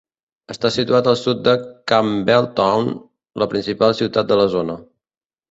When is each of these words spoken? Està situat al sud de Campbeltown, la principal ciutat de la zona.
Està 0.51 0.69
situat 0.77 1.09
al 1.11 1.17
sud 1.19 1.43
de 1.47 1.53
Campbeltown, 1.91 2.91
la 3.43 3.49
principal 3.53 3.95
ciutat 4.01 4.33
de 4.35 4.41
la 4.43 4.51
zona. 4.57 4.81